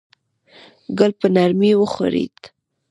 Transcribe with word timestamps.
ګل 0.97 1.11
په 1.19 1.27
نرمۍ 1.35 1.71
وښورېد. 1.77 2.37